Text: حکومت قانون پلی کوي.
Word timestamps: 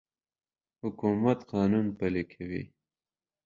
حکومت 0.81 1.39
قانون 1.53 1.85
پلی 1.97 2.23
کوي. 2.33 2.63